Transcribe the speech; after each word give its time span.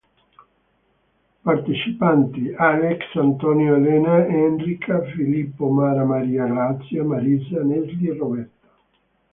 Partecipanti: 1.47 2.55
Alex, 2.55 3.05
Antonio, 3.17 3.75
Elena, 3.75 4.25
Enrica, 4.25 5.03
Filippo, 5.13 5.69
Mara, 5.69 6.03
Maria 6.03 6.47
Grazia, 6.47 7.03
Marisa, 7.03 7.59
Nesli, 7.63 8.09
Roberta. 8.17 8.57